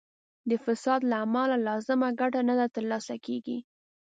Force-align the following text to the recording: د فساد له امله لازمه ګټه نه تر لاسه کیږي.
د 0.49 0.51
فساد 0.63 1.01
له 1.11 1.15
امله 1.25 1.55
لازمه 1.67 2.09
ګټه 2.19 2.41
نه 2.47 2.53
تر 2.75 2.83
لاسه 2.91 3.15
کیږي. 3.25 3.57